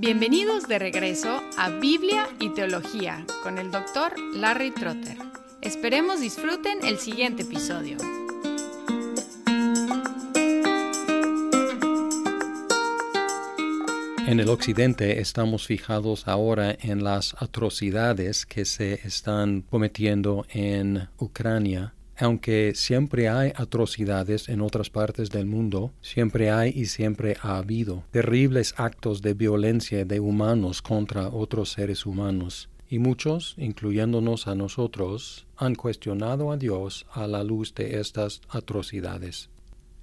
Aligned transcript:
Bienvenidos 0.00 0.68
de 0.68 0.78
regreso 0.78 1.42
a 1.56 1.70
Biblia 1.70 2.28
y 2.38 2.50
Teología 2.50 3.26
con 3.42 3.58
el 3.58 3.72
doctor 3.72 4.14
Larry 4.32 4.70
Trotter. 4.70 5.16
Esperemos 5.60 6.20
disfruten 6.20 6.84
el 6.84 6.98
siguiente 6.98 7.42
episodio. 7.42 7.96
En 14.28 14.38
el 14.38 14.48
occidente 14.48 15.18
estamos 15.18 15.66
fijados 15.66 16.28
ahora 16.28 16.76
en 16.80 17.02
las 17.02 17.34
atrocidades 17.42 18.46
que 18.46 18.66
se 18.66 19.00
están 19.04 19.62
cometiendo 19.62 20.46
en 20.50 21.08
Ucrania 21.18 21.92
aunque 22.18 22.72
siempre 22.74 23.28
hay 23.28 23.52
atrocidades 23.54 24.48
en 24.48 24.60
otras 24.60 24.90
partes 24.90 25.30
del 25.30 25.46
mundo, 25.46 25.92
siempre 26.02 26.50
hay 26.50 26.72
y 26.74 26.86
siempre 26.86 27.36
ha 27.42 27.58
habido 27.58 28.04
terribles 28.10 28.74
actos 28.76 29.22
de 29.22 29.34
violencia 29.34 30.04
de 30.04 30.20
humanos 30.20 30.82
contra 30.82 31.28
otros 31.28 31.72
seres 31.72 32.06
humanos. 32.06 32.68
Y 32.90 32.98
muchos, 32.98 33.54
incluyéndonos 33.58 34.46
a 34.46 34.54
nosotros, 34.54 35.46
han 35.56 35.74
cuestionado 35.74 36.50
a 36.50 36.56
Dios 36.56 37.06
a 37.12 37.26
la 37.26 37.44
luz 37.44 37.74
de 37.74 38.00
estas 38.00 38.40
atrocidades. 38.48 39.50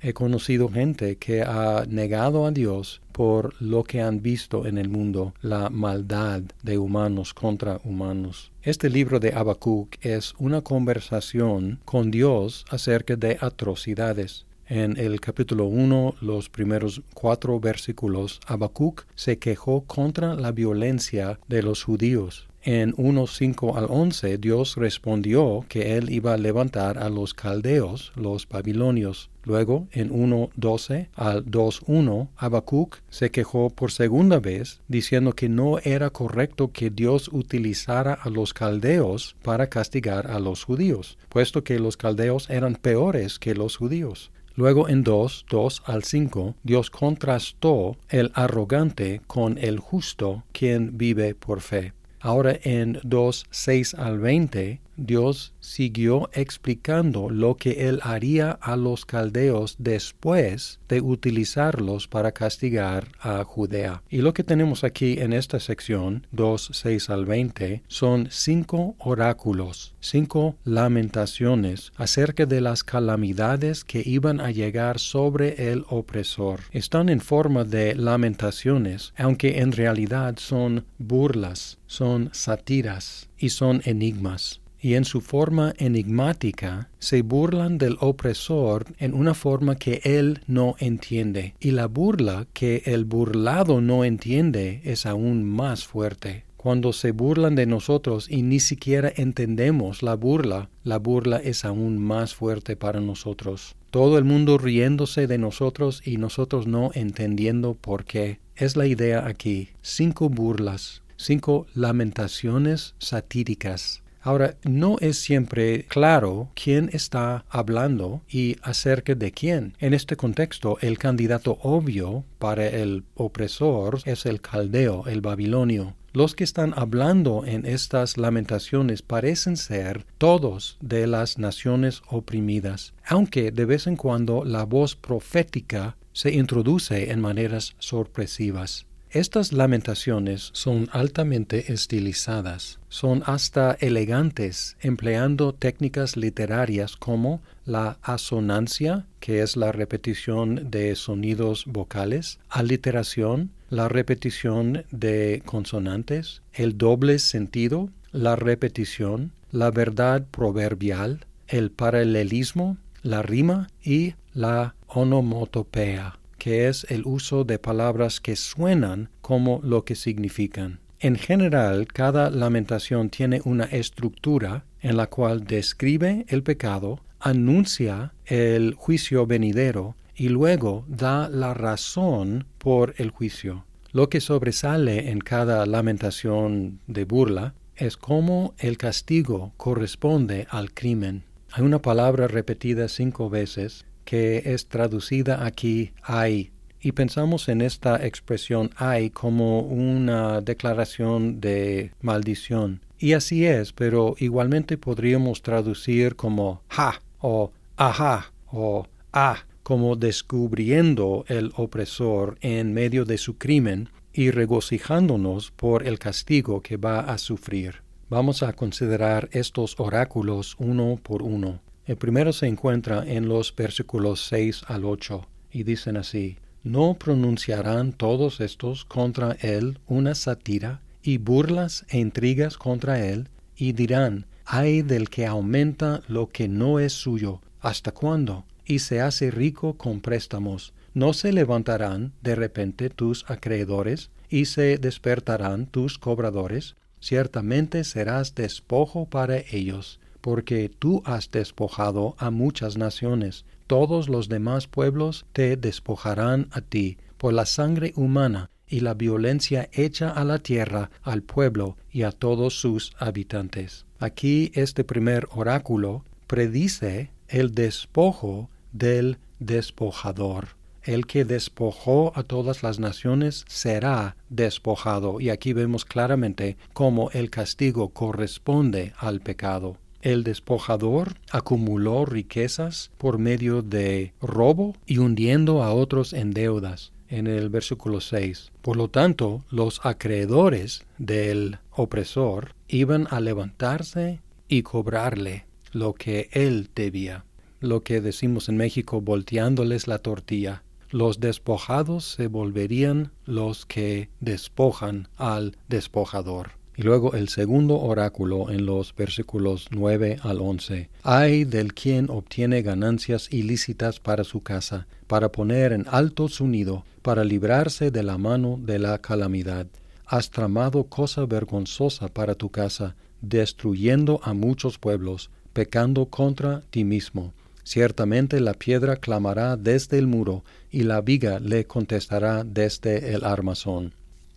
He 0.07 0.13
conocido 0.13 0.69
gente 0.69 1.15
que 1.15 1.41
ha 1.41 1.83
negado 1.89 2.45
a 2.45 2.51
Dios 2.51 3.01
por 3.11 3.59
lo 3.59 3.83
que 3.83 4.03
han 4.03 4.21
visto 4.21 4.67
en 4.67 4.77
el 4.77 4.87
mundo, 4.87 5.33
la 5.41 5.71
maldad 5.71 6.43
de 6.61 6.77
humanos 6.77 7.33
contra 7.33 7.79
humanos. 7.83 8.51
Este 8.61 8.91
libro 8.91 9.19
de 9.19 9.33
Habacuc 9.33 9.95
es 10.01 10.35
una 10.37 10.61
conversación 10.61 11.79
con 11.85 12.11
Dios 12.11 12.65
acerca 12.69 13.15
de 13.15 13.39
atrocidades. 13.41 14.45
En 14.67 14.95
el 14.97 15.19
capítulo 15.19 15.65
1, 15.65 16.17
los 16.21 16.49
primeros 16.49 17.01
cuatro 17.15 17.59
versículos, 17.59 18.39
Habacuc 18.45 19.07
se 19.15 19.39
quejó 19.39 19.85
contra 19.85 20.35
la 20.35 20.51
violencia 20.51 21.39
de 21.47 21.63
los 21.63 21.83
judíos. 21.83 22.47
En 22.67 22.95
1.5 22.95 23.77
al 23.77 23.85
11, 23.87 24.39
Dios 24.39 24.75
respondió 24.75 25.63
que 25.69 25.97
él 25.97 26.09
iba 26.09 26.33
a 26.33 26.37
levantar 26.37 26.97
a 26.97 27.09
los 27.09 27.35
caldeos, 27.35 28.11
los 28.15 28.49
babilonios. 28.49 29.29
Luego, 29.43 29.87
en 29.91 30.09
1.12 30.09 31.09
al 31.13 31.45
2.1, 31.45 32.29
Habacuc 32.35 32.97
se 33.07 33.29
quejó 33.29 33.69
por 33.69 33.91
segunda 33.91 34.39
vez, 34.39 34.81
diciendo 34.87 35.33
que 35.33 35.47
no 35.47 35.77
era 35.77 36.09
correcto 36.09 36.71
que 36.71 36.89
Dios 36.89 37.29
utilizara 37.31 38.13
a 38.13 38.31
los 38.31 38.55
caldeos 38.55 39.35
para 39.43 39.67
castigar 39.69 40.31
a 40.31 40.39
los 40.39 40.63
judíos, 40.63 41.19
puesto 41.29 41.63
que 41.63 41.77
los 41.77 41.97
caldeos 41.97 42.49
eran 42.49 42.73
peores 42.73 43.37
que 43.37 43.53
los 43.53 43.77
judíos. 43.77 44.31
Luego 44.55 44.89
en 44.89 45.03
2, 45.03 45.45
2 45.51 45.83
al 45.85 46.03
5, 46.03 46.55
Dios 46.63 46.89
contrastó 46.89 47.95
el 48.09 48.31
arrogante 48.33 49.21
con 49.27 49.59
el 49.59 49.77
justo, 49.77 50.43
quien 50.51 50.97
vive 50.97 51.35
por 51.35 51.61
fe. 51.61 51.93
Ahora 52.25 52.57
en 52.63 52.99
2, 53.03 53.45
6 53.51 53.93
al 53.93 54.17
20, 54.17 54.81
Dios 54.97 55.53
siguió 55.59 56.29
explicando 56.33 57.29
lo 57.29 57.55
que 57.55 57.87
él 57.89 57.99
haría 58.03 58.51
a 58.51 58.75
los 58.75 59.05
caldeos 59.05 59.75
después 59.77 60.79
de 60.87 61.01
utilizarlos 61.01 62.07
para 62.07 62.31
castigar 62.31 63.07
a 63.19 63.43
Judea. 63.43 64.03
Y 64.09 64.19
lo 64.19 64.33
que 64.33 64.43
tenemos 64.43 64.83
aquí 64.83 65.19
en 65.19 65.33
esta 65.33 65.59
sección, 65.59 66.27
2, 66.31 66.69
6 66.73 67.09
al 67.09 67.25
20, 67.25 67.83
son 67.87 68.27
cinco 68.31 68.95
oráculos, 68.99 69.95
cinco 69.99 70.55
lamentaciones 70.63 71.91
acerca 71.95 72.45
de 72.45 72.61
las 72.61 72.83
calamidades 72.83 73.83
que 73.83 74.01
iban 74.05 74.39
a 74.39 74.51
llegar 74.51 74.99
sobre 74.99 75.71
el 75.71 75.85
opresor. 75.89 76.61
Están 76.71 77.09
en 77.09 77.21
forma 77.21 77.63
de 77.63 77.95
lamentaciones, 77.95 79.13
aunque 79.17 79.59
en 79.59 79.71
realidad 79.71 80.35
son 80.37 80.85
burlas, 80.97 81.77
son 81.87 82.29
sátiras 82.33 83.29
y 83.37 83.49
son 83.49 83.81
enigmas 83.85 84.61
y 84.85 84.93
en 84.93 85.03
su 85.03 85.21
forma 85.21 85.73
enigmática 85.79 86.89
se 86.99 87.23
burlan 87.23 87.79
del 87.79 87.97
opresor 88.01 88.85
en 88.99 89.15
una 89.15 89.33
forma 89.33 89.77
que 89.77 89.99
él 90.03 90.41
no 90.45 90.75
entiende, 90.77 91.55
y 91.59 91.71
la 91.71 91.87
burla 91.87 92.45
que 92.53 92.83
el 92.85 93.03
burlado 93.03 93.81
no 93.81 94.05
entiende 94.05 94.81
es 94.83 95.07
aún 95.07 95.43
más 95.43 95.87
fuerte. 95.87 96.45
Cuando 96.55 96.93
se 96.93 97.13
burlan 97.13 97.55
de 97.55 97.65
nosotros 97.65 98.27
y 98.29 98.43
ni 98.43 98.59
siquiera 98.59 99.11
entendemos 99.15 100.03
la 100.03 100.13
burla, 100.13 100.69
la 100.83 100.99
burla 100.99 101.37
es 101.37 101.65
aún 101.65 101.97
más 101.97 102.35
fuerte 102.35 102.75
para 102.75 103.01
nosotros. 103.01 103.75
Todo 103.89 104.19
el 104.19 104.23
mundo 104.23 104.59
riéndose 104.59 105.25
de 105.25 105.39
nosotros 105.39 106.03
y 106.05 106.17
nosotros 106.17 106.67
no 106.67 106.91
entendiendo 106.93 107.73
por 107.73 108.05
qué. 108.05 108.39
Es 108.55 108.75
la 108.75 108.85
idea 108.85 109.25
aquí. 109.25 109.69
Cinco 109.81 110.29
burlas, 110.29 111.01
cinco 111.17 111.65
lamentaciones 111.73 112.93
satíricas 112.99 114.03
Ahora, 114.25 114.57
no 114.63 114.97
es 115.01 115.19
siempre 115.19 115.83
claro 115.83 116.49
quién 116.55 116.89
está 116.93 117.45
hablando 117.47 118.23
y 118.27 118.55
acerca 118.63 119.13
de 119.13 119.31
quién. 119.31 119.75
En 119.79 119.93
este 119.93 120.15
contexto, 120.15 120.79
el 120.81 120.97
candidato 120.97 121.59
obvio 121.61 122.25
para 122.39 122.65
el 122.65 123.03
opresor 123.13 123.99
es 124.05 124.25
el 124.25 124.41
caldeo, 124.41 125.03
el 125.05 125.21
babilonio. 125.21 125.93
Los 126.11 126.33
que 126.33 126.43
están 126.43 126.73
hablando 126.75 127.43
en 127.45 127.67
estas 127.67 128.17
lamentaciones 128.17 129.03
parecen 129.03 129.57
ser 129.57 130.07
todos 130.17 130.79
de 130.81 131.05
las 131.05 131.37
naciones 131.37 132.01
oprimidas, 132.07 132.95
aunque 133.05 133.51
de 133.51 133.65
vez 133.65 133.85
en 133.85 133.95
cuando 133.95 134.43
la 134.43 134.63
voz 134.63 134.95
profética 134.95 135.97
se 136.13 136.33
introduce 136.33 137.11
en 137.11 137.21
maneras 137.21 137.75
sorpresivas. 137.77 138.87
Estas 139.15 139.53
lamentaciones 139.53 140.49
son 140.51 140.89
altamente 140.91 141.71
estilizadas, 141.71 142.79
son 142.89 143.23
hasta 143.25 143.77
elegantes, 143.79 144.75
empleando 144.81 145.53
técnicas 145.53 146.17
literarias 146.17 146.97
como 146.97 147.41
la 147.63 147.97
asonancia, 148.01 149.05
que 149.21 149.41
es 149.41 149.55
la 149.55 149.71
repetición 149.71 150.69
de 150.69 150.97
sonidos 150.97 151.63
vocales, 151.65 152.39
aliteración, 152.49 153.51
la 153.69 153.87
repetición 153.87 154.83
de 154.91 155.41
consonantes, 155.45 156.41
el 156.51 156.77
doble 156.77 157.19
sentido, 157.19 157.91
la 158.11 158.35
repetición, 158.35 159.31
la 159.49 159.71
verdad 159.71 160.25
proverbial, 160.29 161.25
el 161.47 161.71
paralelismo, 161.71 162.75
la 163.01 163.21
rima 163.21 163.69
y 163.81 164.15
la 164.33 164.75
onomotopea 164.87 166.19
que 166.45 166.67
es 166.67 166.85
el 166.89 167.01
uso 167.05 167.43
de 167.43 167.57
palabras 167.57 168.21
que 168.21 168.35
suenan 168.35 169.09
como 169.21 169.61
lo 169.63 169.83
que 169.83 169.95
significan. 169.95 170.79
En 170.99 171.15
general, 171.15 171.87
cada 171.87 172.29
lamentación 172.29 173.09
tiene 173.09 173.41
una 173.45 173.63
estructura 173.63 174.63
en 174.79 174.95
la 174.95 175.07
cual 175.07 175.45
describe 175.45 176.23
el 176.27 176.43
pecado, 176.43 176.99
anuncia 177.19 178.13
el 178.25 178.75
juicio 178.75 179.25
venidero 179.25 179.95
y 180.15 180.29
luego 180.29 180.85
da 180.87 181.29
la 181.29 181.55
razón 181.55 182.45
por 182.59 182.93
el 182.97 183.09
juicio. 183.09 183.65
Lo 183.91 184.09
que 184.09 184.21
sobresale 184.21 185.09
en 185.09 185.21
cada 185.21 185.65
lamentación 185.65 186.79
de 186.85 187.05
burla 187.05 187.55
es 187.75 187.97
cómo 187.97 188.53
el 188.59 188.77
castigo 188.77 189.51
corresponde 189.57 190.45
al 190.51 190.75
crimen. 190.75 191.23
Hay 191.51 191.63
una 191.63 191.81
palabra 191.81 192.27
repetida 192.27 192.87
cinco 192.87 193.31
veces 193.31 193.83
que 194.05 194.43
es 194.45 194.67
traducida 194.67 195.45
aquí 195.45 195.91
hay. 196.03 196.51
Y 196.79 196.91
pensamos 196.91 197.49
en 197.49 197.61
esta 197.61 198.05
expresión 198.05 198.69
hay 198.77 199.09
como 199.09 199.61
una 199.61 200.39
declaración 200.41 201.41
de 201.41 201.91
maldición. 202.01 202.81
Y 202.99 203.13
así 203.13 203.45
es, 203.45 203.73
pero 203.73 204.15
igualmente 204.19 204.77
podríamos 204.77 205.41
traducir 205.41 206.15
como 206.15 206.61
ja 206.69 207.01
o 207.19 207.51
ajá 207.75 208.31
o 208.51 208.87
ah, 209.11 209.43
como 209.63 209.95
descubriendo 209.95 211.25
el 211.27 211.51
opresor 211.55 212.37
en 212.41 212.73
medio 212.73 213.03
de 213.03 213.17
su 213.17 213.37
crimen 213.37 213.89
y 214.13 214.31
regocijándonos 214.31 215.51
por 215.51 215.85
el 215.87 215.99
castigo 215.99 216.61
que 216.61 216.77
va 216.77 216.99
a 216.99 217.17
sufrir. 217.17 217.81
Vamos 218.09 218.43
a 218.43 218.53
considerar 218.53 219.27
estos 219.31 219.75
oráculos 219.79 220.55
uno 220.59 220.99
por 221.01 221.23
uno. 221.23 221.61
El 221.85 221.97
primero 221.97 222.33
se 222.33 222.47
encuentra 222.47 223.05
en 223.05 223.27
los 223.27 223.55
versículos 223.55 224.25
6 224.25 224.63
al 224.67 224.85
8 224.85 225.27
y 225.51 225.63
dicen 225.63 225.97
así, 225.97 226.37
¿no 226.63 226.95
pronunciarán 226.95 227.93
todos 227.93 228.41
estos 228.41 228.85
contra 228.85 229.33
él 229.41 229.77
una 229.85 230.15
sátira 230.15 230.81
y 231.03 231.19
burlas 231.19 231.85
e 231.89 231.99
intrigas 231.99 232.57
contra 232.57 233.05
él 233.05 233.29
y 233.55 233.73
dirán, 233.73 234.25
ay 234.45 234.81
del 234.81 235.11
que 235.11 235.27
aumenta 235.27 236.01
lo 236.07 236.29
que 236.29 236.47
no 236.47 236.79
es 236.79 236.93
suyo, 236.93 237.41
¿hasta 237.59 237.91
cuándo? 237.91 238.45
Y 238.65 238.79
se 238.79 239.01
hace 239.01 239.29
rico 239.29 239.77
con 239.77 240.01
préstamos. 240.01 240.73
¿No 240.95 241.13
se 241.13 241.33
levantarán 241.33 242.13
de 242.23 242.33
repente 242.33 242.89
tus 242.89 243.29
acreedores 243.29 244.09
y 244.27 244.45
se 244.45 244.79
despertarán 244.79 245.67
tus 245.67 245.99
cobradores? 245.99 246.75
Ciertamente 246.99 247.83
serás 247.83 248.33
despojo 248.33 249.05
para 249.05 249.37
ellos 249.37 249.99
porque 250.25 250.69
tú 250.69 251.03
has 251.05 251.29
despojado 251.29 252.15
a 252.17 252.31
muchas 252.31 252.79
naciones. 252.79 253.45
Todos 253.67 254.09
los 254.09 254.27
demás 254.27 254.65
pueblos 254.65 255.27
te 255.33 255.55
despojarán 255.55 256.47
a 256.49 256.61
ti 256.61 256.97
por 257.19 257.31
la 257.31 257.45
sangre 257.45 257.93
humana, 257.95 258.49
y 258.67 258.79
la 258.79 258.95
violencia 258.95 259.69
hecha 259.71 260.09
a 260.09 260.23
la 260.23 260.39
tierra, 260.39 260.89
al 261.03 261.21
pueblo 261.21 261.77
y 261.91 262.01
a 262.01 262.11
todos 262.11 262.59
sus 262.59 262.93
habitantes. 262.97 263.85
Aquí 263.99 264.51
este 264.55 264.83
primer 264.83 265.27
oráculo 265.29 266.03
predice 266.25 267.11
el 267.27 267.53
despojo 267.53 268.49
del 268.71 269.19
despojador. 269.37 270.55
El 270.81 271.05
que 271.05 271.23
despojó 271.23 272.13
a 272.15 272.23
todas 272.23 272.63
las 272.63 272.79
naciones 272.79 273.45
será 273.47 274.15
despojado. 274.29 275.21
Y 275.21 275.29
aquí 275.29 275.53
vemos 275.53 275.85
claramente 275.85 276.57
cómo 276.73 277.11
el 277.11 277.29
castigo 277.29 277.89
corresponde 277.89 278.93
al 278.97 279.21
pecado. 279.21 279.77
El 280.05 280.23
despojador 280.23 281.15
acumuló 281.31 282.05
riquezas 282.05 282.91
por 282.99 283.17
medio 283.17 283.63
de 283.63 284.13
robo 284.21 284.75
y 284.85 284.99
hundiendo 284.99 285.63
a 285.63 285.73
otros 285.73 286.13
en 286.13 286.29
deudas 286.29 286.91
en 287.09 287.25
el 287.25 287.49
versículo 287.49 287.99
6. 288.01 288.51
Por 288.61 288.77
lo 288.77 288.87
tanto, 288.87 289.43
los 289.49 289.83
acreedores 289.83 290.85
del 290.99 291.57
opresor 291.71 292.53
iban 292.67 293.07
a 293.09 293.19
levantarse 293.19 294.19
y 294.47 294.61
cobrarle 294.61 295.45
lo 295.71 295.93
que 295.93 296.29
él 296.33 296.69
debía. 296.75 297.25
Lo 297.59 297.81
que 297.81 297.99
decimos 297.99 298.47
en 298.47 298.57
México 298.57 299.01
volteándoles 299.01 299.87
la 299.87 299.97
tortilla. 299.97 300.61
Los 300.91 301.19
despojados 301.19 302.05
se 302.05 302.27
volverían 302.27 303.11
los 303.25 303.65
que 303.65 304.09
despojan 304.19 305.07
al 305.17 305.57
despojador. 305.67 306.51
Y 306.77 306.83
luego 306.83 307.13
el 307.13 307.29
segundo 307.29 307.79
oráculo 307.79 308.51
en 308.51 308.65
los 308.65 308.93
versículos 308.93 309.67
9 309.71 310.17
al 310.21 310.41
11. 310.41 310.89
Ay 311.03 311.45
del 311.45 311.73
quien 311.73 312.09
obtiene 312.09 312.61
ganancias 312.61 313.31
ilícitas 313.31 313.99
para 313.99 314.25
su 314.25 314.41
casa, 314.41 314.87
para 315.07 315.31
poner 315.31 315.71
en 315.71 315.85
alto 315.89 316.27
su 316.27 316.47
nido, 316.47 316.83
para 317.01 317.23
librarse 317.23 317.91
de 317.91 318.03
la 318.03 318.17
mano 318.17 318.59
de 318.61 318.79
la 318.79 318.97
calamidad. 318.97 319.67
Has 320.05 320.29
tramado 320.29 320.83
cosa 320.83 321.25
vergonzosa 321.25 322.09
para 322.09 322.35
tu 322.35 322.49
casa, 322.49 322.95
destruyendo 323.21 324.19
a 324.23 324.33
muchos 324.33 324.77
pueblos, 324.77 325.29
pecando 325.53 326.07
contra 326.07 326.61
ti 326.69 326.83
mismo. 326.83 327.33
Ciertamente 327.63 328.39
la 328.41 328.53
piedra 328.53 328.97
clamará 328.97 329.55
desde 329.55 329.97
el 329.97 330.07
muro, 330.07 330.43
y 330.69 330.83
la 330.83 331.01
viga 331.01 331.39
le 331.39 331.65
contestará 331.65 332.43
desde 332.43 333.13
el 333.13 333.23
armazón. 333.23 333.93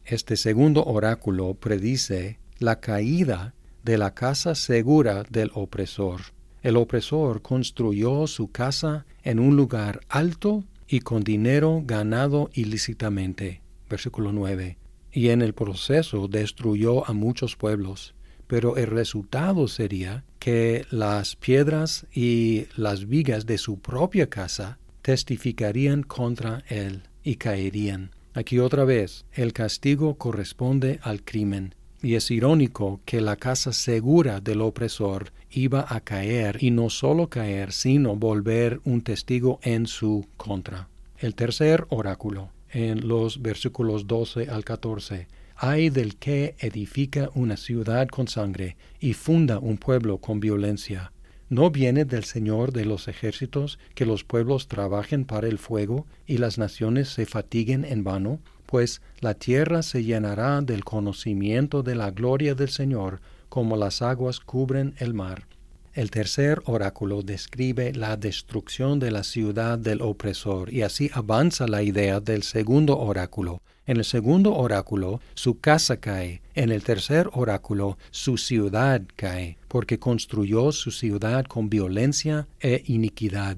Este 0.09 0.39
segundo 0.39 0.87
oráculo 0.87 1.53
predice 1.53 2.39
la 2.59 2.81
caída 2.81 3.53
de 3.85 3.99
la 3.99 4.15
casa 4.15 4.55
segura 4.55 5.25
del 5.29 5.51
opresor. 5.53 6.23
El 6.63 6.79
opresor 6.79 7.43
construyó 7.43 8.27
su 8.27 8.51
casa 8.51 9.05
en 9.23 9.39
un 9.39 9.55
lugar 9.55 10.01
alto 10.09 10.65
y 10.89 11.01
con 11.01 11.25
dinero 11.25 11.83
ganado 11.85 12.49
ilícitamente. 12.55 13.61
Versículo 13.91 14.33
9. 14.33 14.79
Y 15.13 15.29
en 15.29 15.43
el 15.43 15.53
proceso 15.53 16.27
destruyó 16.27 17.07
a 17.07 17.13
muchos 17.13 17.55
pueblos. 17.55 18.15
Pero 18.47 18.79
el 18.79 18.87
resultado 18.87 19.69
sería 19.69 20.25
que 20.39 20.87
las 20.89 21.37
piedras 21.37 22.07
y 22.15 22.65
las 22.77 23.09
vigas 23.09 23.45
de 23.45 23.59
su 23.59 23.79
propia 23.79 24.31
casa 24.31 24.79
testificarían 25.03 26.03
contra 26.03 26.65
él 26.67 27.03
y 27.23 27.37
caerían. 27.37 28.13
Aquí 28.39 28.61
otra 28.61 28.85
vez, 28.85 29.25
el 29.33 29.53
castigo 29.53 30.15
corresponde 30.15 31.01
al 31.03 31.25
crimen, 31.25 31.75
y 32.01 32.15
es 32.15 32.31
irónico 32.31 33.01
que 33.05 33.21
la 33.21 33.35
casa 33.35 33.73
segura 33.73 34.39
del 34.41 34.61
opresor 34.61 35.33
iba 35.51 35.85
a 35.89 35.99
caer, 36.03 36.63
y 36.63 36.71
no 36.71 36.89
solo 36.89 37.29
caer, 37.29 37.73
sino 37.73 38.15
volver 38.15 38.81
un 38.85 39.01
testigo 39.01 39.59
en 39.65 39.89
su 39.89 40.25
contra. 40.37 40.89
El 41.19 41.35
tercer 41.35 41.89
oráculo, 41.89 42.53
en 42.71 43.09
los 43.09 43.43
versículos 43.43 44.07
12 44.07 44.49
al 44.49 44.65
14, 44.65 45.27
hay 45.57 45.91
del 45.91 46.15
que 46.15 46.55
edifica 46.61 47.31
una 47.35 47.57
ciudad 47.57 48.07
con 48.07 48.29
sangre 48.29 48.77
y 49.01 49.15
funda 49.15 49.59
un 49.59 49.79
pueblo 49.79 50.19
con 50.19 50.39
violencia 50.39 51.11
¿No 51.51 51.71
viene 51.71 52.05
del 52.05 52.25
Señor 52.25 52.73
de 52.73 52.85
los 52.85 53.09
ejércitos 53.09 53.79
que 53.95 54.05
los 54.05 54.23
pueblos 54.23 54.69
trabajen 54.69 55.25
para 55.25 55.49
el 55.49 55.57
fuego 55.57 56.07
y 56.27 56.37
las 56.37 56.59
naciones 56.59 57.09
se 57.09 57.25
fatiguen 57.25 57.87
en 57.87 58.05
vano? 58.05 58.39
Pues 58.67 59.01
la 59.21 59.33
tierra 59.33 59.83
se 59.83 60.05
llenará 60.05 60.61
del 60.61 60.85
conocimiento 60.85 61.83
de 61.83 61.95
la 61.95 62.11
gloria 62.11 62.55
del 62.55 62.69
Señor, 62.69 63.23
como 63.49 63.79
las 63.79 64.03
aguas 64.03 64.41
cubren 64.41 64.95
el 64.99 65.15
mar. 65.15 65.47
El 65.95 66.11
tercer 66.11 66.61
oráculo 66.67 67.23
describe 67.23 67.95
la 67.95 68.19
destrucción 68.19 68.99
de 68.99 69.11
la 69.11 69.25
ciudad 69.25 69.79
del 69.79 70.03
opresor 70.03 70.71
y 70.71 70.83
así 70.83 71.11
avanza 71.15 71.67
la 71.67 71.83
idea 71.83 72.21
del 72.21 72.43
segundo 72.43 72.99
oráculo, 72.99 73.63
en 73.89 73.97
el 73.97 74.05
segundo 74.05 74.55
oráculo, 74.55 75.23
su 75.33 75.61
casa 75.61 75.97
cae. 75.97 76.43
En 76.55 76.71
el 76.71 76.85
tercer 76.85 77.31
oráculo, 77.33 77.97
su 78.11 78.37
ciudad 78.37 79.01
cae, 79.17 79.57
porque 79.67 79.99
construyó 79.99 80.73
su 80.73 80.91
ciudad 80.91 81.47
con 81.47 81.71
violencia 81.71 82.47
e 82.61 82.83
iniquidad. 82.87 83.57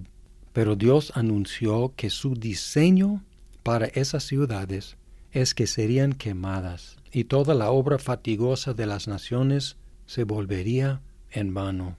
Pero 0.52 0.76
Dios 0.76 1.10
anunció 1.16 1.92
que 1.96 2.10
su 2.10 2.36
diseño 2.36 3.24
para 3.64 3.86
esas 3.86 4.22
ciudades 4.22 4.96
es 5.32 5.52
que 5.52 5.66
serían 5.66 6.12
quemadas, 6.12 6.96
y 7.10 7.24
toda 7.24 7.52
la 7.54 7.72
obra 7.72 7.98
fatigosa 7.98 8.72
de 8.72 8.86
las 8.86 9.08
naciones 9.08 9.78
se 10.06 10.22
volvería 10.22 11.02
en 11.32 11.54
vano. 11.54 11.96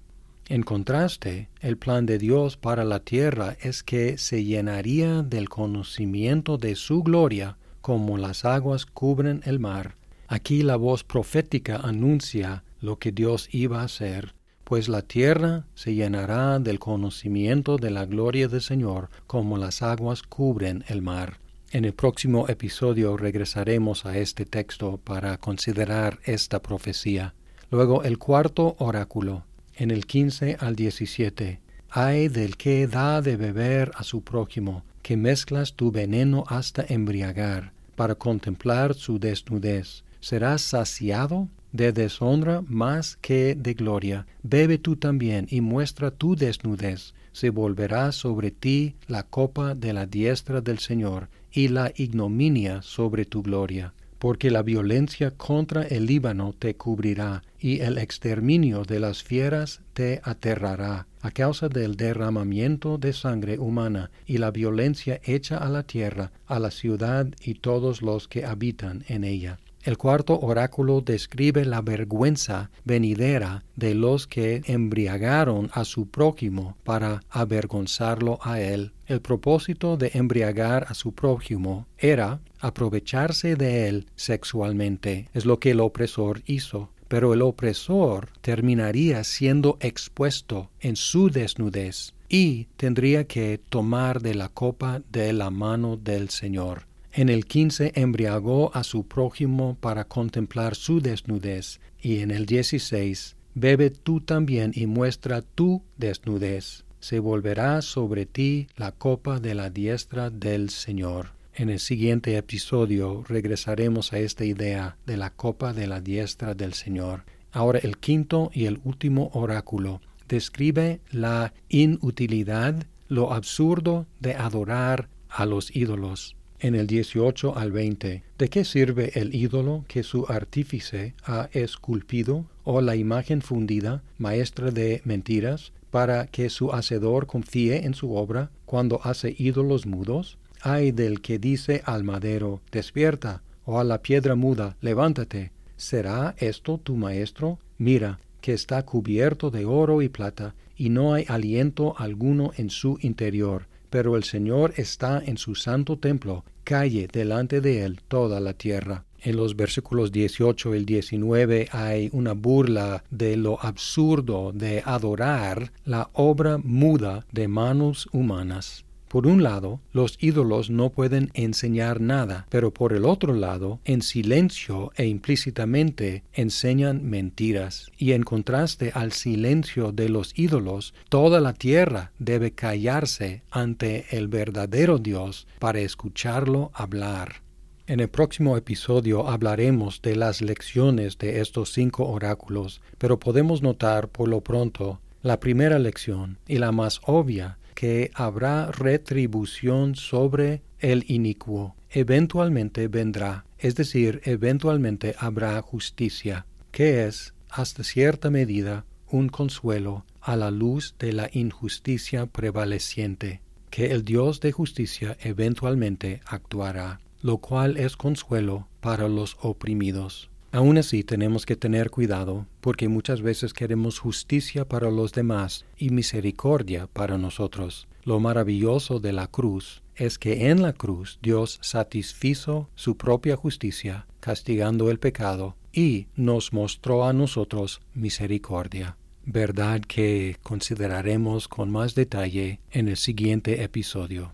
En 0.48 0.64
contraste, 0.64 1.50
el 1.60 1.78
plan 1.78 2.06
de 2.06 2.18
Dios 2.18 2.56
para 2.56 2.86
la 2.86 3.02
tierra 3.02 3.58
es 3.62 3.84
que 3.84 4.18
se 4.18 4.46
llenaría 4.46 5.22
del 5.22 5.50
conocimiento 5.50 6.58
de 6.58 6.76
su 6.76 7.04
gloria 7.04 7.58
como 7.82 8.18
las 8.18 8.46
aguas 8.46 8.86
cubren 8.86 9.42
el 9.46 9.60
mar. 9.60 9.96
Aquí 10.28 10.64
la 10.64 10.76
voz 10.76 11.04
profética 11.04 11.78
anuncia 11.78 12.64
lo 12.80 13.00
que 13.00 13.12
Dios 13.12 13.50
iba 13.52 13.82
a 13.82 13.86
hacer, 13.86 14.34
pues 14.64 14.88
la 14.88 15.02
tierra 15.02 15.66
se 15.76 15.94
llenará 15.94 16.60
del 16.60 16.80
conocimiento 16.80 17.76
de 17.76 17.92
la 17.92 18.06
gloria 18.06 18.48
del 18.48 18.62
Señor 18.62 19.10
como 19.28 19.58
las 19.58 19.82
aguas 19.82 20.24
cubren 20.24 20.86
el 20.88 21.02
mar. 21.02 21.42
En 21.72 21.84
el 21.84 21.94
próximo 21.94 22.48
episodio 22.48 23.18
regresaremos 23.18 24.06
a 24.06 24.18
este 24.18 24.46
texto 24.46 24.98
para 24.98 25.38
considerar 25.38 26.20
esta 26.24 26.62
profecía. 26.62 27.34
Luego 27.70 28.04
el 28.04 28.18
cuarto 28.18 28.76
oráculo, 28.80 29.46
en 29.76 29.92
el 29.92 30.06
15 30.06 30.58
al 30.60 30.76
17. 30.76 31.60
Ay 31.90 32.30
del 32.30 32.56
que 32.56 32.88
da 32.88 33.22
de 33.22 33.36
beber 33.36 33.92
a 33.96 34.04
su 34.04 34.22
prójimo, 34.22 34.86
que 35.12 35.18
mezclas 35.18 35.74
tu 35.74 35.92
veneno 35.92 36.46
hasta 36.48 36.86
embriagar, 36.88 37.74
para 37.98 38.16
contemplar 38.16 38.94
su 38.94 39.20
desnudez. 39.20 40.06
Serás 40.22 40.62
saciado 40.62 41.50
de 41.74 41.92
deshonra 41.92 42.64
más 42.66 43.18
que 43.20 43.54
de 43.54 43.74
gloria. 43.74 44.26
Bebe 44.42 44.78
tú 44.78 44.96
también 44.96 45.48
y 45.50 45.60
muestra 45.60 46.12
tu 46.12 46.38
desnudez. 46.38 47.14
Se 47.34 47.50
volverá 47.50 48.14
sobre 48.14 48.52
ti 48.52 48.96
la 49.10 49.24
copa 49.24 49.76
de 49.76 49.92
la 49.92 50.06
diestra 50.06 50.62
del 50.62 50.80
Señor 50.80 51.28
y 51.52 51.68
la 51.68 51.92
ignominia 51.94 52.82
sobre 52.82 53.26
tu 53.26 53.44
gloria 53.44 53.94
porque 54.22 54.52
la 54.52 54.62
violencia 54.62 55.32
contra 55.32 55.82
el 55.82 56.06
Líbano 56.06 56.54
te 56.54 56.76
cubrirá, 56.76 57.42
y 57.60 57.80
el 57.80 57.98
exterminio 57.98 58.84
de 58.84 59.00
las 59.00 59.24
fieras 59.24 59.82
te 59.94 60.22
aterrará, 60.24 61.08
a 61.22 61.32
causa 61.32 61.70
del 61.70 61.96
derramamiento 61.96 63.00
de 63.00 63.14
sangre 63.14 63.58
humana 63.58 64.12
y 64.28 64.38
la 64.38 64.52
violencia 64.52 65.20
hecha 65.24 65.58
a 65.58 65.70
la 65.70 65.82
tierra, 65.82 66.32
a 66.46 66.60
la 66.60 66.70
ciudad 66.70 67.30
y 67.44 67.56
todos 67.56 68.04
los 68.04 68.28
que 68.28 68.46
habitan 68.46 69.04
en 69.08 69.24
ella. 69.24 69.58
El 69.84 69.98
cuarto 69.98 70.40
oráculo 70.40 71.02
describe 71.02 71.66
la 71.66 71.82
vergüenza 71.82 72.70
venidera 72.84 73.64
de 73.76 73.96
los 73.96 74.28
que 74.28 74.62
embriagaron 74.66 75.72
a 75.74 75.86
su 75.86 76.08
prójimo 76.08 76.78
para 76.84 77.24
avergonzarlo 77.32 78.38
a 78.44 78.62
él. 78.62 78.92
El 79.08 79.22
propósito 79.22 79.98
de 79.98 80.12
embriagar 80.14 80.86
a 80.88 80.94
su 80.94 81.14
prójimo 81.14 81.88
era 81.98 82.42
aprovecharse 82.60 83.56
de 83.56 83.88
él 83.88 84.06
sexualmente. 84.16 85.30
Es 85.34 85.46
lo 85.46 85.60
que 85.60 85.72
el 85.72 85.80
opresor 85.80 86.44
hizo. 86.46 86.90
Pero 87.08 87.34
el 87.34 87.42
opresor 87.42 88.30
terminaría 88.40 89.24
siendo 89.26 89.78
expuesto 89.82 90.70
en 90.80 90.96
su 90.96 91.30
desnudez 91.30 92.14
y 92.30 92.68
tendría 92.78 93.26
que 93.26 93.60
tomar 93.70 94.22
de 94.22 94.36
la 94.36 94.48
copa 94.48 95.02
de 95.12 95.34
la 95.34 95.50
mano 95.50 95.98
del 95.98 96.30
Señor. 96.30 96.91
En 97.14 97.28
el 97.28 97.46
quince 97.46 97.92
embriagó 97.96 98.74
a 98.74 98.86
su 98.86 99.06
prójimo 99.06 99.76
para 99.82 100.06
contemplar 100.06 100.76
su 100.76 101.02
desnudez, 101.02 101.82
y 102.02 102.20
en 102.20 102.32
el 102.32 102.46
dieciséis 102.46 103.36
bebe 103.54 103.90
tú 103.90 104.22
también 104.22 104.72
y 104.74 104.86
muestra 104.86 105.42
tu 105.42 105.84
desnudez. 105.98 106.86
Se 107.02 107.20
volverá 107.20 107.82
sobre 107.82 108.26
ti 108.26 108.68
la 108.78 108.94
copa 108.94 109.42
de 109.42 109.56
la 109.56 109.70
diestra 109.70 110.30
del 110.30 110.70
Señor. 110.70 111.34
En 111.54 111.70
el 111.70 111.80
siguiente 111.80 112.38
episodio 112.38 113.26
regresaremos 113.28 114.14
a 114.14 114.20
esta 114.20 114.46
idea 114.46 114.96
de 115.06 115.18
la 115.18 115.32
copa 115.32 115.74
de 115.74 115.88
la 115.88 116.00
diestra 116.00 116.54
del 116.54 116.74
Señor. 116.74 117.26
Ahora 117.52 117.80
el 117.80 117.98
quinto 117.98 118.52
y 118.54 118.68
el 118.68 118.80
último 118.86 119.32
oráculo 119.34 120.00
describe 120.30 121.02
la 121.12 121.54
inutilidad, 121.68 122.86
lo 123.10 123.34
absurdo 123.34 124.06
de 124.22 124.36
adorar 124.36 125.10
a 125.28 125.46
los 125.46 125.76
ídolos 125.76 126.38
en 126.62 126.76
el 126.76 126.88
18 126.88 127.58
al 127.58 127.72
20. 127.72 128.24
¿De 128.38 128.50
qué 128.50 128.64
sirve 128.64 129.12
el 129.20 129.36
ídolo 129.36 129.84
que 129.88 130.04
su 130.04 130.26
artífice 130.30 131.16
ha 131.24 131.50
esculpido 131.52 132.46
o 132.64 132.80
la 132.82 132.96
imagen 132.96 133.42
fundida, 133.42 134.04
maestra 134.18 134.72
de 134.72 135.02
mentiras, 135.04 135.74
para 135.90 136.28
que 136.28 136.50
su 136.50 136.72
hacedor 136.72 137.28
confíe 137.28 137.86
en 137.86 137.94
su 137.94 138.16
obra 138.16 138.52
cuando 138.66 139.02
hace 139.04 139.36
ídolos 139.38 139.86
mudos? 139.86 140.38
Ay 140.62 140.92
del 140.92 141.22
que 141.22 141.40
dice 141.40 141.82
al 141.86 142.04
madero, 142.04 142.62
despierta, 142.72 143.42
o 143.66 143.80
a 143.80 143.84
la 143.84 144.02
piedra 144.02 144.36
muda, 144.36 144.78
levántate. 144.82 145.52
¿Será 145.76 146.36
esto 146.38 146.78
tu 146.78 146.96
maestro? 146.96 147.58
Mira, 147.78 148.20
que 148.42 148.54
está 148.54 148.84
cubierto 148.84 149.50
de 149.50 149.66
oro 149.66 150.02
y 150.02 150.10
plata, 150.10 150.56
y 150.76 150.90
no 150.90 151.14
hay 151.14 151.26
aliento 151.28 151.96
alguno 151.98 152.52
en 152.58 152.70
su 152.70 152.98
interior. 153.02 153.68
Pero 153.92 154.16
el 154.16 154.24
Señor 154.24 154.74
está 154.78 155.22
en 155.24 155.38
su 155.38 155.54
santo 155.54 156.00
templo, 156.00 156.44
calle 156.64 157.08
delante 157.12 157.62
de 157.62 157.84
él 157.84 158.00
toda 158.08 158.40
la 158.40 158.54
tierra. 158.54 159.06
En 159.20 159.36
los 159.36 159.56
versículos 159.56 160.12
18 160.12 160.74
y 160.74 160.86
19 160.86 161.68
hay 161.72 162.10
una 162.12 162.34
burla 162.34 163.04
de 163.12 163.38
lo 163.38 163.64
absurdo 163.64 164.52
de 164.52 164.82
adorar 164.84 165.72
la 165.86 166.10
obra 166.14 166.58
muda 166.58 167.28
de 167.32 167.48
manos 167.48 168.10
humanas. 168.12 168.84
Por 169.12 169.28
un 169.28 169.44
lado, 169.44 169.82
los 169.92 170.18
ídolos 170.22 170.70
no 170.70 170.90
pueden 170.90 171.32
enseñar 171.34 172.00
nada, 172.00 172.48
pero 172.48 172.74
por 172.74 172.94
el 172.94 173.04
otro 173.04 173.34
lado, 173.34 173.82
en 173.84 174.02
silencio 174.02 174.94
e 174.96 175.06
implícitamente 175.06 176.24
enseñan 176.32 177.04
mentiras. 177.04 177.92
Y 177.98 178.14
en 178.14 178.24
contraste 178.24 178.94
al 178.96 179.12
silencio 179.12 179.92
de 179.92 180.08
los 180.08 180.32
ídolos, 180.40 180.94
toda 181.10 181.42
la 181.42 181.52
tierra 181.52 182.14
debe 182.20 182.54
callarse 182.54 183.44
ante 183.52 184.06
el 184.12 184.30
verdadero 184.30 184.98
Dios 184.98 185.46
para 185.60 185.82
escucharlo 185.82 186.72
hablar. 186.74 187.42
En 187.88 188.00
el 188.00 188.08
próximo 188.08 188.56
episodio 188.56 189.28
hablaremos 189.28 190.02
de 190.02 190.16
las 190.16 190.42
lecciones 190.42 191.18
de 191.18 191.42
estos 191.42 191.74
cinco 191.74 192.08
oráculos, 192.08 192.80
pero 192.98 193.20
podemos 193.20 193.62
notar 193.62 194.08
por 194.08 194.30
lo 194.30 194.40
pronto 194.40 195.02
la 195.22 195.42
primera 195.42 195.80
lección 195.80 196.38
y 196.48 196.60
la 196.60 196.72
más 196.72 197.02
obvia 197.04 197.58
que 197.82 198.12
habrá 198.14 198.68
retribución 198.68 199.96
sobre 199.96 200.62
el 200.78 201.04
inicuo. 201.08 201.76
Eventualmente 201.90 202.88
vendrá, 202.88 203.46
es 203.58 203.74
decir, 203.74 204.22
eventualmente 204.24 205.16
habrá 205.18 205.60
justicia, 205.64 206.46
que 206.70 207.08
es, 207.08 207.34
hasta 207.50 207.84
cierta 207.84 208.30
medida, 208.30 208.86
un 209.10 209.30
consuelo 209.30 210.06
a 210.22 210.36
la 210.36 210.52
luz 210.52 210.94
de 211.00 211.12
la 211.12 211.28
injusticia 211.34 212.28
prevaleciente, 212.28 213.42
que 213.72 213.88
el 213.88 214.06
Dios 214.06 214.42
de 214.42 214.52
justicia 214.52 215.18
eventualmente 215.20 216.22
actuará, 216.28 217.02
lo 217.24 217.40
cual 217.40 217.78
es 217.78 217.98
consuelo 217.98 218.68
para 218.80 219.08
los 219.08 219.38
oprimidos. 219.42 220.31
Aún 220.54 220.78
así 220.78 221.04
tenemos 221.04 221.46
que 221.46 221.56
tener 221.56 221.90
cuidado 221.90 222.46
porque 222.60 222.90
muchas 222.90 223.22
veces 223.22 223.54
queremos 223.54 224.00
justicia 224.00 224.68
para 224.68 224.92
los 224.92 225.14
demás 225.14 225.66
y 225.78 225.92
misericordia 225.92 226.88
para 226.88 227.18
nosotros. 227.18 227.88
Lo 228.04 228.20
maravilloso 228.20 229.00
de 229.00 229.14
la 229.14 229.28
cruz 229.28 229.82
es 229.96 230.18
que 230.18 230.50
en 230.50 230.62
la 230.62 230.74
cruz 230.74 231.20
Dios 231.22 231.60
satisfizo 231.62 232.70
su 232.76 232.98
propia 232.98 233.38
justicia, 233.38 234.08
castigando 234.20 234.92
el 234.92 235.00
pecado, 235.00 235.56
y 235.72 236.08
nos 236.16 236.52
mostró 236.52 237.06
a 237.06 237.14
nosotros 237.14 237.80
misericordia. 237.94 238.98
Verdad 239.26 239.82
que 239.82 240.38
consideraremos 240.44 241.48
con 241.48 241.72
más 241.72 241.96
detalle 241.96 242.60
en 242.72 242.90
el 242.90 242.98
siguiente 242.98 243.64
episodio. 243.64 244.34